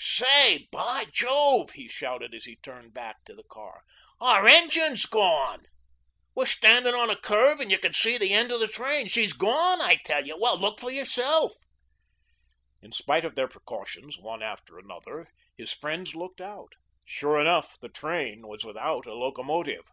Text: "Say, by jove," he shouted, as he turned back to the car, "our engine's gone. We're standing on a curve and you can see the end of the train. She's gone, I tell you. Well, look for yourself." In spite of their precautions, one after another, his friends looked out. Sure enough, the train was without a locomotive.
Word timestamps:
"Say, 0.00 0.68
by 0.70 1.06
jove," 1.06 1.70
he 1.72 1.88
shouted, 1.88 2.32
as 2.32 2.44
he 2.44 2.54
turned 2.54 2.94
back 2.94 3.24
to 3.24 3.34
the 3.34 3.42
car, 3.42 3.82
"our 4.20 4.46
engine's 4.46 5.06
gone. 5.06 5.66
We're 6.36 6.46
standing 6.46 6.94
on 6.94 7.10
a 7.10 7.16
curve 7.16 7.58
and 7.58 7.68
you 7.68 7.80
can 7.80 7.94
see 7.94 8.16
the 8.16 8.32
end 8.32 8.52
of 8.52 8.60
the 8.60 8.68
train. 8.68 9.08
She's 9.08 9.32
gone, 9.32 9.80
I 9.80 9.96
tell 9.96 10.24
you. 10.24 10.38
Well, 10.40 10.56
look 10.56 10.78
for 10.78 10.92
yourself." 10.92 11.52
In 12.80 12.92
spite 12.92 13.24
of 13.24 13.34
their 13.34 13.48
precautions, 13.48 14.16
one 14.20 14.40
after 14.40 14.78
another, 14.78 15.26
his 15.56 15.72
friends 15.72 16.14
looked 16.14 16.40
out. 16.40 16.74
Sure 17.04 17.40
enough, 17.40 17.76
the 17.80 17.88
train 17.88 18.46
was 18.46 18.64
without 18.64 19.04
a 19.04 19.14
locomotive. 19.14 19.88